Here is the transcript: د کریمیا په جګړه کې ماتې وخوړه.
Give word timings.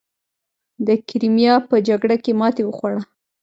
د 0.85 0.87
کریمیا 1.07 1.55
په 1.69 1.75
جګړه 1.87 2.15
کې 2.23 2.31
ماتې 2.39 2.63
وخوړه. 2.65 3.01